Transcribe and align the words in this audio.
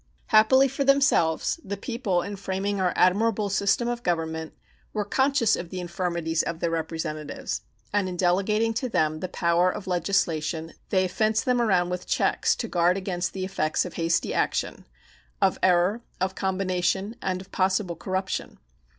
Happily 0.29 0.67
for 0.67 0.83
themselves, 0.83 1.59
the 1.63 1.77
people 1.77 2.23
in 2.23 2.35
framing 2.35 2.81
our 2.81 2.91
admirable 2.95 3.49
system 3.49 3.87
of 3.87 4.01
government 4.01 4.51
were 4.93 5.05
conscious 5.05 5.55
of 5.55 5.69
the 5.69 5.79
infirmities 5.79 6.41
of 6.41 6.59
their 6.59 6.71
representatives, 6.71 7.61
and 7.93 8.09
in 8.09 8.17
delegating 8.17 8.73
to 8.73 8.89
them 8.89 9.19
the 9.19 9.27
power 9.27 9.69
of 9.69 9.85
legislation 9.85 10.73
they 10.89 11.03
have 11.03 11.11
fenced 11.11 11.45
them 11.45 11.61
around 11.61 11.91
with 11.91 12.07
checks 12.07 12.55
to 12.55 12.67
guard 12.67 12.97
against 12.97 13.33
the 13.33 13.45
effects 13.45 13.85
of 13.85 13.93
hasty 13.93 14.33
action, 14.33 14.87
of 15.39 15.59
error, 15.61 16.01
of 16.19 16.33
combination, 16.33 17.15
and 17.21 17.39
of 17.39 17.51
possible 17.51 17.95
corruption. 17.95 18.57